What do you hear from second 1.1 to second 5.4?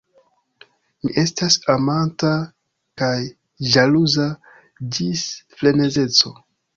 estas amanta kaj ĵaluza ĝis